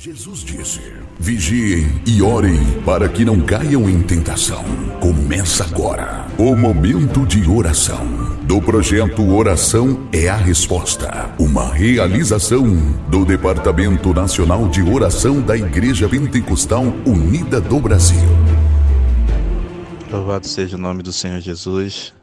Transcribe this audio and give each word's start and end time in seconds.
Jesus 0.00 0.44
disse: 0.44 0.80
Vigiem 1.18 2.00
e 2.06 2.22
orem 2.22 2.80
para 2.82 3.08
que 3.08 3.24
não 3.24 3.40
caiam 3.40 3.90
em 3.90 4.00
tentação. 4.00 4.62
Começa 5.00 5.64
agora 5.64 6.24
o 6.38 6.54
momento 6.54 7.26
de 7.26 7.50
oração 7.50 8.06
do 8.44 8.62
projeto 8.62 9.28
Oração 9.28 10.08
é 10.12 10.28
a 10.28 10.36
Resposta, 10.36 11.34
uma 11.36 11.74
realização 11.74 12.64
do 13.08 13.24
Departamento 13.24 14.14
Nacional 14.14 14.68
de 14.68 14.82
Oração 14.82 15.40
da 15.40 15.56
Igreja 15.56 16.08
Pentecostal 16.08 16.84
Unida 17.04 17.60
do 17.60 17.80
Brasil. 17.80 18.28
Louvado 20.12 20.46
seja 20.46 20.76
o 20.76 20.80
nome 20.80 21.02
do 21.02 21.12
Senhor 21.12 21.40
Jesus. 21.40 22.14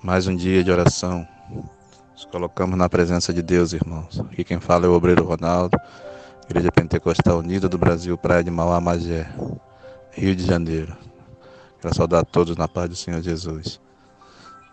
Mais 0.00 0.28
um 0.28 0.36
dia 0.36 0.62
de 0.62 0.70
oração. 0.70 1.26
Nos 2.12 2.24
colocamos 2.26 2.78
na 2.78 2.88
presença 2.88 3.32
de 3.32 3.42
Deus, 3.42 3.72
irmãos. 3.72 4.20
Aqui 4.30 4.44
quem 4.44 4.60
fala 4.60 4.86
é 4.86 4.88
o 4.88 4.92
obreiro 4.92 5.24
Ronaldo. 5.24 5.76
Igreja 6.50 6.72
Pentecostal 6.72 7.38
Unida 7.38 7.68
do 7.68 7.78
Brasil, 7.78 8.18
Praia 8.18 8.42
de 8.42 8.50
Mauá, 8.50 8.80
Magé, 8.80 9.24
Rio 10.10 10.34
de 10.34 10.44
Janeiro. 10.44 10.96
Quero 11.80 11.94
saudar 11.94 12.22
a 12.22 12.24
todos 12.24 12.56
na 12.56 12.66
paz 12.66 12.88
do 12.88 12.96
Senhor 12.96 13.22
Jesus. 13.22 13.80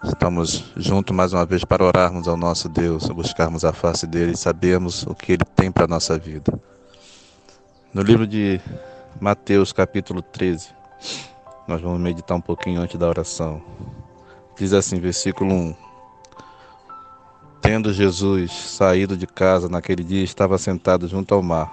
Estamos 0.03 0.73
juntos 0.76 1.16
mais 1.16 1.34
uma 1.34 1.45
vez 1.45 1.63
para 1.63 1.86
orarmos 1.86 2.27
ao 2.27 2.36
nosso 2.36 2.67
Deus, 2.67 3.08
buscarmos 3.09 3.63
a 3.63 3.72
face 3.72 4.08
dele 4.08 4.31
e 4.31 4.36
sabemos 4.38 5.03
o 5.03 5.13
que 5.13 5.34
ele 5.34 5.45
tem 5.55 5.72
para 5.72 5.84
a 5.84 5.88
nossa 5.88 6.17
vida. 6.17 6.52
No 7.94 8.02
livro 8.02 8.25
de 8.25 8.59
Mateus, 9.22 9.72
capítulo 9.72 10.23
13, 10.23 10.70
nós 11.67 11.80
vamos 11.80 12.00
meditar 12.00 12.36
um 12.36 12.41
pouquinho 12.41 12.81
antes 12.81 12.98
da 12.98 13.08
oração. 13.08 13.62
Diz 14.58 14.73
assim, 14.73 15.00
versículo 15.00 15.53
1. 15.53 15.87
Jesus 17.94 18.52
saído 18.52 19.16
de 19.16 19.27
casa 19.27 19.70
naquele 19.70 20.04
dia, 20.04 20.23
estava 20.23 20.58
sentado 20.58 21.08
junto 21.08 21.34
ao 21.34 21.41
mar. 21.41 21.72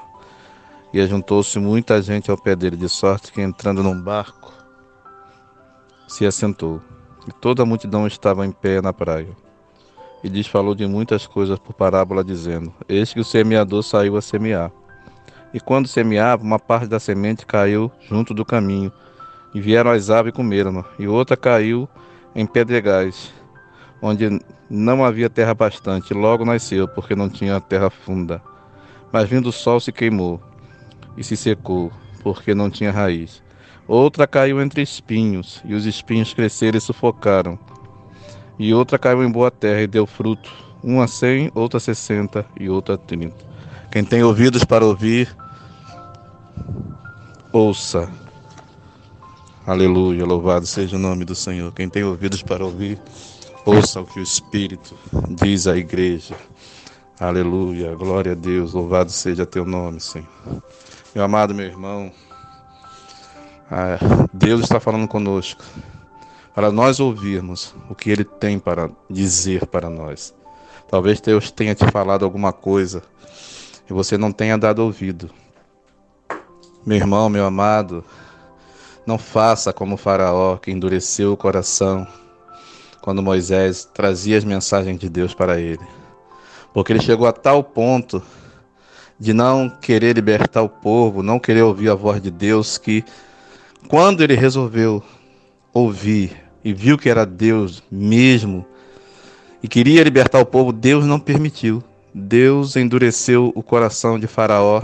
E 0.93 1.01
ajuntou-se 1.01 1.59
muita 1.59 2.01
gente 2.01 2.31
ao 2.31 2.37
pé 2.37 2.55
dele, 2.55 2.77
de 2.77 2.89
sorte 2.89 3.33
que, 3.33 3.41
entrando 3.41 3.83
num 3.83 4.01
barco, 4.01 4.53
se 6.07 6.25
assentou. 6.25 6.81
E 7.27 7.33
toda 7.33 7.63
a 7.63 7.67
multidão 7.67 8.07
estava 8.07 8.47
em 8.47 8.53
pé 8.53 8.81
na 8.81 8.93
praia. 8.93 9.37
E 10.23 10.29
lhes 10.29 10.47
falou 10.47 10.75
de 10.75 10.87
muitas 10.87 11.27
coisas 11.27 11.59
por 11.59 11.75
parábola, 11.75 12.25
dizendo: 12.25 12.73
Eis 12.89 13.13
que 13.13 13.21
o 13.21 13.25
semeador 13.25 13.83
saiu 13.83 14.17
a 14.17 14.23
semear. 14.23 14.71
E 15.53 15.61
quando 15.61 15.87
semeava, 15.87 16.43
uma 16.43 16.59
parte 16.59 16.87
da 16.87 16.99
semente 16.99 17.45
caiu 17.45 17.91
junto 18.01 18.33
do 18.33 18.45
caminho, 18.45 18.93
e 19.55 19.61
vieram 19.61 19.91
as 19.91 20.11
aves 20.11 20.33
e 20.33 20.37
comeram, 20.37 20.85
e 20.99 21.07
outra 21.07 21.37
caiu 21.37 21.89
em 22.35 22.47
pedregais 22.47 23.33
onde 24.05 24.39
não 24.69 25.03
havia 25.03 25.31
terra 25.31 25.55
bastante, 25.55 26.13
logo 26.13 26.45
nasceu, 26.45 26.87
porque 26.87 27.17
não 27.17 27.31
tinha 27.31 27.59
terra 27.59 27.89
funda. 27.89 28.43
Mas 29.11 29.27
vindo 29.27 29.49
o 29.49 29.53
sol 29.53 29.81
se 29.81 29.91
queimou 29.91 30.39
e 31.17 31.25
se 31.25 31.35
secou, 31.39 31.91
porque 32.23 32.55
não 32.55 32.69
tinha 32.69 32.93
raiz. 32.93 33.43
Outra 33.89 34.27
caiu 34.27 34.61
entre 34.61 34.83
espinhos, 34.83 35.63
e 35.65 35.73
os 35.73 35.87
espinhos 35.87 36.35
cresceram 36.35 36.77
e 36.77 36.83
sufocaram. 36.83 37.59
E 38.59 38.75
outra 38.75 38.99
caiu 38.99 39.25
em 39.25 39.33
boa 39.33 39.51
terra 39.51 39.81
e 39.81 39.87
deu 39.87 40.07
fruto, 40.07 40.53
uma 40.83 41.09
cem, 41.09 41.51
outra 41.55 41.81
sessenta 41.81 42.45
e 42.61 42.69
outra 42.69 42.99
trinta. 42.99 43.43
Quem 43.91 44.05
tem 44.05 44.23
ouvidos 44.23 44.65
para 44.65 44.85
ouvir, 44.85 45.35
ouça. 47.51 48.11
Aleluia, 49.67 50.27
louvado 50.27 50.67
seja 50.67 50.97
o 50.97 50.99
nome 50.99 51.25
do 51.25 51.35
Senhor. 51.35 51.73
Quem 51.73 51.89
tem 51.89 52.05
ouvidos 52.05 52.43
para 52.43 52.63
ouvir, 52.63 53.01
Ouça 53.67 54.03
o 54.03 54.05
que 54.05 54.21
o 54.21 54.23
Espírito 54.23 54.95
diz 55.31 55.67
à 55.67 55.75
igreja. 55.75 56.37
Aleluia, 57.19 57.95
glória 57.95 58.33
a 58.33 58.35
Deus, 58.35 58.75
louvado 58.75 59.11
seja 59.11 59.47
teu 59.47 59.65
nome, 59.65 60.01
Senhor. 60.01 60.29
Meu 61.15 61.25
amado, 61.25 61.55
meu 61.55 61.65
irmão, 61.65 62.13
ah, 63.71 63.99
Deus 64.35 64.65
está 64.65 64.79
falando 64.79 65.09
conosco 65.09 65.65
para 66.55 66.71
nós 66.71 67.01
ouvirmos 67.01 67.75
o 67.89 67.95
que 67.95 68.11
Ele 68.11 68.23
tem 68.25 68.59
para 68.59 68.91
dizer 69.09 69.67
para 69.67 69.89
nós. 69.89 70.35
Talvez 70.87 71.19
Deus 71.23 71.51
tenha 71.51 71.75
te 71.75 71.91
falado 71.91 72.23
alguma 72.23 72.53
coisa 72.53 73.03
e 73.89 73.95
você 73.95 74.19
não 74.19 74.31
tenha 74.31 74.59
dado 74.59 74.81
ouvido. 74.81 75.31
Meu 76.85 76.99
irmão, 76.99 77.31
meu 77.31 77.47
amado, 77.47 78.05
não 79.07 79.17
faça 79.17 79.73
como 79.73 79.97
Faraó 79.97 80.59
que 80.59 80.71
endureceu 80.71 81.33
o 81.33 81.37
coração 81.37 82.07
quando 83.05 83.23
Moisés 83.23 83.87
trazia 83.93 84.39
as 84.39 84.45
mensagens 84.45 84.99
de 84.99 85.11
Deus 85.11 85.35
para 85.35 85.61
ele. 85.61 85.83
Porque 86.73 86.91
ele 86.91 87.03
chegou 87.03 87.27
a 87.27 87.33
tal 87.33 87.63
ponto 87.63 88.23
de 89.21 89.35
não 89.35 89.69
querer 89.69 90.15
libertar 90.15 90.63
o 90.63 90.71
povo, 90.71 91.23
não 91.23 91.39
querer 91.39 91.61
ouvir 91.61 91.91
a 91.91 91.95
voz 91.95 92.23
de 92.23 92.31
Deus, 92.31 92.79
que 92.79 93.05
quando 93.89 94.23
ele 94.23 94.35
resolveu 94.35 95.03
ouvir 95.71 96.35
e 96.65 96.73
viu 96.73 96.97
que 96.97 97.11
era 97.11 97.27
Deus 97.27 97.83
mesmo 97.93 98.65
e 99.63 99.69
queria 99.69 100.03
libertar 100.03 100.41
o 100.41 100.47
povo, 100.47 100.73
Deus 100.73 101.05
não 101.05 101.21
permitiu. 101.21 101.85
Deus 102.15 102.75
endureceu 102.75 103.53
o 103.55 103.63
coração 103.63 104.19
de 104.19 104.27
Faraó 104.27 104.81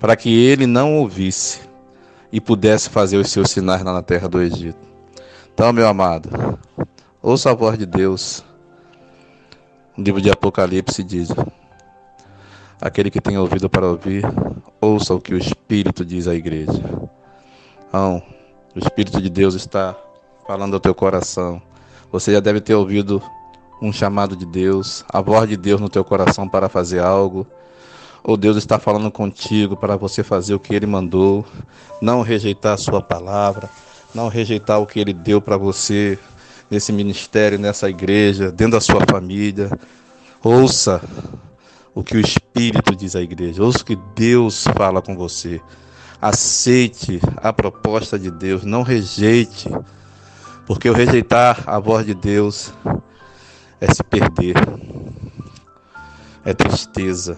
para 0.00 0.16
que 0.16 0.28
ele 0.28 0.66
não 0.66 0.96
ouvisse 0.96 1.60
e 2.32 2.40
pudesse 2.40 2.90
fazer 2.90 3.16
os 3.16 3.30
seus 3.30 3.52
sinais 3.52 3.84
lá 3.84 3.92
na 3.92 4.02
terra 4.02 4.28
do 4.28 4.42
Egito. 4.42 4.88
Então, 5.54 5.72
meu 5.72 5.86
amado, 5.86 6.47
Ouça 7.20 7.50
a 7.50 7.54
voz 7.54 7.76
de 7.76 7.84
Deus. 7.84 8.44
O 9.96 10.00
livro 10.00 10.20
de 10.20 10.30
Apocalipse 10.30 11.02
diz: 11.02 11.30
Aquele 12.80 13.10
que 13.10 13.20
tem 13.20 13.36
ouvido 13.36 13.68
para 13.68 13.84
ouvir, 13.84 14.22
ouça 14.80 15.12
o 15.12 15.20
que 15.20 15.34
o 15.34 15.38
Espírito 15.38 16.04
diz 16.04 16.28
à 16.28 16.34
igreja. 16.36 16.80
Então, 17.88 18.22
o 18.72 18.78
Espírito 18.78 19.20
de 19.20 19.28
Deus 19.28 19.54
está 19.54 19.96
falando 20.46 20.74
ao 20.74 20.80
teu 20.80 20.94
coração. 20.94 21.60
Você 22.12 22.32
já 22.32 22.38
deve 22.38 22.60
ter 22.60 22.76
ouvido 22.76 23.20
um 23.82 23.92
chamado 23.92 24.36
de 24.36 24.46
Deus, 24.46 25.04
a 25.12 25.20
voz 25.20 25.48
de 25.48 25.56
Deus 25.56 25.80
no 25.80 25.88
teu 25.88 26.04
coração 26.04 26.48
para 26.48 26.68
fazer 26.68 27.00
algo. 27.00 27.44
Ou 28.22 28.36
Deus 28.36 28.56
está 28.56 28.78
falando 28.78 29.10
contigo 29.10 29.76
para 29.76 29.96
você 29.96 30.22
fazer 30.22 30.54
o 30.54 30.60
que 30.60 30.72
Ele 30.72 30.86
mandou, 30.86 31.44
não 32.00 32.22
rejeitar 32.22 32.74
a 32.74 32.78
Sua 32.78 33.02
palavra, 33.02 33.68
não 34.14 34.28
rejeitar 34.28 34.80
o 34.80 34.86
que 34.86 35.00
Ele 35.00 35.12
deu 35.12 35.40
para 35.40 35.56
você, 35.56 36.16
nesse 36.70 36.92
ministério, 36.92 37.58
nessa 37.58 37.88
igreja, 37.88 38.50
dentro 38.50 38.72
da 38.72 38.80
sua 38.80 39.00
família. 39.08 39.70
Ouça 40.42 41.00
o 41.94 42.02
que 42.02 42.16
o 42.16 42.20
Espírito 42.20 42.94
diz 42.94 43.16
à 43.16 43.20
igreja, 43.20 43.62
ouça 43.62 43.78
o 43.78 43.84
que 43.84 43.96
Deus 44.14 44.64
fala 44.76 45.02
com 45.02 45.16
você. 45.16 45.60
Aceite 46.20 47.20
a 47.36 47.52
proposta 47.52 48.18
de 48.18 48.30
Deus, 48.30 48.64
não 48.64 48.82
rejeite, 48.82 49.68
porque 50.66 50.88
o 50.88 50.92
rejeitar 50.92 51.62
a 51.66 51.78
voz 51.78 52.04
de 52.04 52.14
Deus 52.14 52.72
é 53.80 53.92
se 53.92 54.02
perder, 54.02 54.56
é 56.44 56.52
tristeza. 56.52 57.36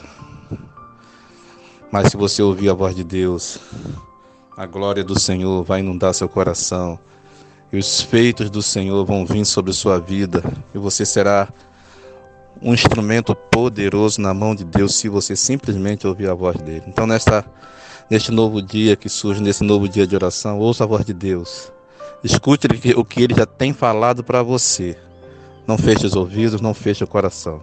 Mas 1.92 2.10
se 2.10 2.16
você 2.16 2.42
ouvir 2.42 2.70
a 2.70 2.74
voz 2.74 2.94
de 2.94 3.04
Deus, 3.04 3.58
a 4.56 4.64
glória 4.64 5.02
do 5.02 5.18
Senhor 5.18 5.64
vai 5.64 5.80
inundar 5.80 6.14
seu 6.14 6.28
coração 6.28 6.98
e 7.72 7.78
os 7.78 8.00
feitos 8.00 8.50
do 8.50 8.62
Senhor 8.62 9.04
vão 9.04 9.24
vir 9.24 9.44
sobre 9.44 9.72
sua 9.72 9.98
vida 9.98 10.42
e 10.74 10.78
você 10.78 11.06
será 11.06 11.48
um 12.60 12.74
instrumento 12.74 13.34
poderoso 13.34 14.20
na 14.20 14.34
mão 14.34 14.54
de 14.54 14.64
Deus 14.64 14.94
se 14.94 15.08
você 15.08 15.34
simplesmente 15.34 16.06
ouvir 16.06 16.28
a 16.28 16.34
voz 16.34 16.56
dele. 16.58 16.84
Então, 16.86 17.06
nesta, 17.06 17.44
neste 18.10 18.30
novo 18.30 18.60
dia 18.60 18.96
que 18.96 19.08
surge, 19.08 19.42
nesse 19.42 19.64
novo 19.64 19.88
dia 19.88 20.06
de 20.06 20.14
oração, 20.14 20.58
ouça 20.58 20.84
a 20.84 20.86
voz 20.86 21.04
de 21.04 21.14
Deus. 21.14 21.72
Escute 22.22 22.66
o 22.96 23.04
que 23.04 23.22
ele 23.22 23.34
já 23.34 23.46
tem 23.46 23.72
falado 23.72 24.22
para 24.22 24.42
você. 24.42 24.98
Não 25.66 25.78
feche 25.78 26.04
os 26.04 26.14
ouvidos, 26.14 26.60
não 26.60 26.74
feche 26.74 27.02
o 27.02 27.06
coração. 27.06 27.62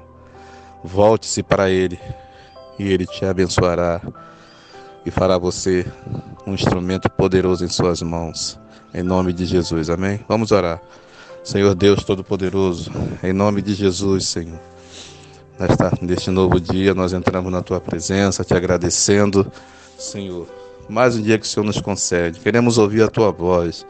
Volte-se 0.83 1.43
para 1.43 1.69
ele 1.69 1.99
e 2.79 2.87
ele 2.87 3.05
te 3.05 3.25
abençoará 3.25 4.01
e 5.05 5.11
fará 5.11 5.37
você 5.37 5.85
um 6.45 6.53
instrumento 6.53 7.09
poderoso 7.09 7.63
em 7.63 7.69
suas 7.69 8.01
mãos. 8.01 8.59
Em 8.97 9.03
nome 9.03 9.31
de 9.31 9.45
Jesus, 9.45 9.91
amém? 9.91 10.19
Vamos 10.27 10.51
orar. 10.51 10.81
Senhor 11.43 11.75
Deus 11.75 12.03
Todo-Poderoso, 12.03 12.91
em 13.21 13.31
nome 13.31 13.61
de 13.61 13.75
Jesus, 13.75 14.25
Senhor. 14.25 14.59
Nesta, 15.59 15.91
neste 16.01 16.31
novo 16.31 16.59
dia, 16.59 16.95
nós 16.95 17.13
entramos 17.13 17.51
na 17.51 17.61
tua 17.61 17.79
presença, 17.79 18.43
te 18.43 18.55
agradecendo, 18.55 19.51
Senhor. 19.99 20.47
Mais 20.89 21.15
um 21.15 21.21
dia 21.21 21.37
que 21.37 21.45
o 21.45 21.47
Senhor 21.47 21.63
nos 21.63 21.79
concede. 21.79 22.39
Queremos 22.39 22.79
ouvir 22.79 23.03
a 23.03 23.07
tua 23.07 23.31
voz. 23.31 23.85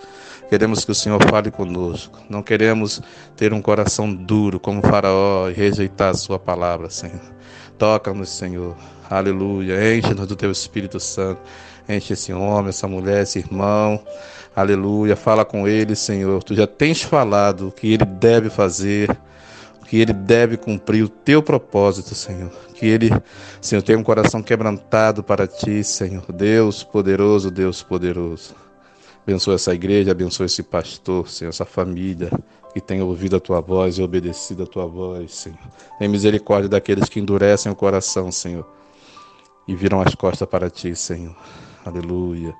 Queremos 0.49 0.83
que 0.83 0.91
o 0.91 0.95
Senhor 0.95 1.23
fale 1.29 1.51
conosco. 1.51 2.19
Não 2.29 2.43
queremos 2.43 3.01
ter 3.37 3.53
um 3.53 3.61
coração 3.61 4.13
duro 4.13 4.59
como 4.59 4.81
Faraó 4.81 5.47
e 5.49 5.53
rejeitar 5.53 6.09
a 6.09 6.15
sua 6.15 6.37
palavra, 6.37 6.89
Senhor. 6.89 7.21
Toca-nos, 7.77 8.27
Senhor. 8.27 8.75
Aleluia. 9.09 9.95
Enche-nos 9.95 10.27
do 10.27 10.35
teu 10.35 10.51
Espírito 10.51 10.99
Santo. 10.99 11.39
Enche 11.87 12.11
esse 12.11 12.33
homem, 12.33 12.67
essa 12.67 12.89
mulher, 12.89 13.23
esse 13.23 13.39
irmão. 13.39 14.03
Aleluia. 14.57 15.15
Fala 15.15 15.45
com 15.45 15.67
ele, 15.67 15.95
Senhor. 15.95 16.41
Tu 16.41 16.55
já 16.55 16.65
tens 16.65 17.03
falado 17.03 17.67
o 17.67 17.71
que 17.71 17.93
ele 17.93 18.05
deve 18.05 18.49
fazer, 18.49 19.15
que 19.87 19.97
ele 19.99 20.11
deve 20.11 20.57
cumprir 20.57 21.03
o 21.03 21.07
teu 21.07 21.43
propósito, 21.43 22.15
Senhor. 22.15 22.49
Que 22.73 22.87
ele, 22.87 23.11
Senhor, 23.61 23.83
tenha 23.83 23.99
um 23.99 24.03
coração 24.03 24.41
quebrantado 24.41 25.21
para 25.21 25.45
ti, 25.45 25.83
Senhor. 25.83 26.23
Deus 26.31 26.81
poderoso, 26.81 27.51
Deus 27.51 27.83
poderoso. 27.83 28.55
Abençoa 29.21 29.53
essa 29.53 29.75
igreja, 29.75 30.09
abençoa 30.09 30.47
esse 30.47 30.63
pastor, 30.63 31.29
Senhor, 31.29 31.49
essa 31.49 31.65
família 31.65 32.31
que 32.73 32.81
tem 32.81 32.99
ouvido 32.99 33.35
a 33.35 33.39
tua 33.39 33.61
voz 33.61 33.99
e 33.99 34.01
obedecido 34.01 34.63
a 34.63 34.65
tua 34.65 34.87
voz, 34.87 35.35
Senhor. 35.35 35.59
Tem 35.99 36.07
misericórdia 36.07 36.67
daqueles 36.67 37.07
que 37.07 37.19
endurecem 37.19 37.71
o 37.71 37.75
coração, 37.75 38.31
Senhor, 38.31 38.67
e 39.67 39.75
viram 39.75 40.01
as 40.01 40.15
costas 40.15 40.49
para 40.49 40.67
ti, 40.67 40.95
Senhor. 40.95 41.35
Aleluia. 41.85 42.55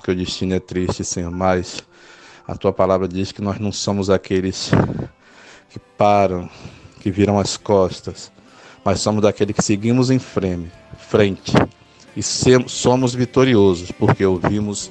Porque 0.00 0.12
o 0.12 0.16
destino 0.16 0.54
é 0.54 0.60
triste, 0.60 1.04
Senhor, 1.04 1.30
mas 1.30 1.84
a 2.48 2.56
tua 2.56 2.72
palavra 2.72 3.06
diz 3.06 3.32
que 3.32 3.42
nós 3.42 3.58
não 3.58 3.70
somos 3.70 4.08
aqueles 4.08 4.70
que 5.68 5.78
param, 5.78 6.48
que 7.00 7.10
viram 7.10 7.38
as 7.38 7.58
costas, 7.58 8.32
mas 8.82 9.00
somos 9.00 9.20
daqueles 9.20 9.54
que 9.54 9.62
seguimos 9.62 10.10
em 10.10 10.18
frente, 10.18 10.72
frente 10.96 11.52
e 12.16 12.22
somos 12.22 13.14
vitoriosos, 13.14 13.92
porque 13.92 14.24
ouvimos 14.24 14.90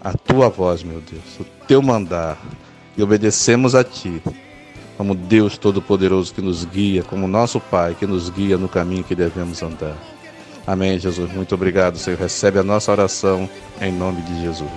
a 0.00 0.14
tua 0.14 0.48
voz, 0.48 0.82
meu 0.82 1.02
Deus, 1.02 1.38
o 1.38 1.44
teu 1.66 1.82
mandar 1.82 2.42
e 2.96 3.02
obedecemos 3.02 3.74
a 3.74 3.84
ti, 3.84 4.22
como 4.96 5.14
Deus 5.14 5.58
Todo-Poderoso 5.58 6.32
que 6.32 6.40
nos 6.40 6.64
guia, 6.64 7.02
como 7.02 7.28
nosso 7.28 7.60
Pai 7.60 7.94
que 7.94 8.06
nos 8.06 8.30
guia 8.30 8.56
no 8.56 8.70
caminho 8.70 9.04
que 9.04 9.14
devemos 9.14 9.62
andar. 9.62 10.15
Amém, 10.66 10.98
Jesus. 10.98 11.32
Muito 11.32 11.54
obrigado, 11.54 11.96
Senhor. 11.96 12.18
Recebe 12.18 12.58
a 12.58 12.62
nossa 12.62 12.90
oração 12.90 13.48
em 13.80 13.92
nome 13.92 14.20
de 14.22 14.42
Jesus. 14.42 14.70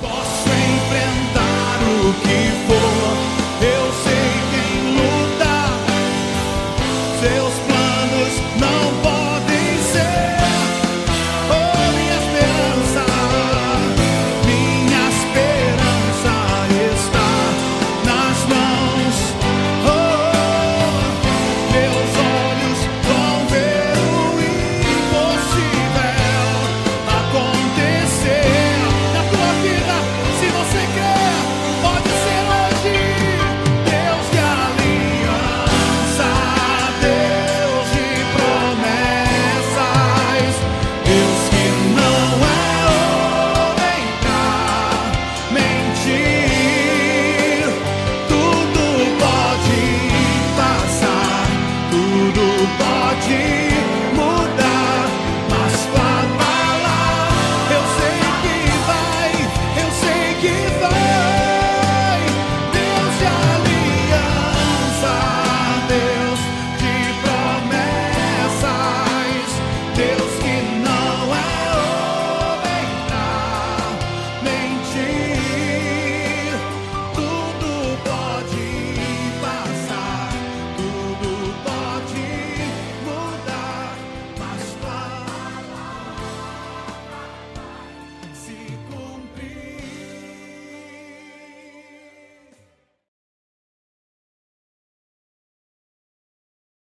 Posso 0.00 0.48
enfrentar 0.48 1.78
o 1.82 2.12
que 2.22 2.72
for. 2.72 2.83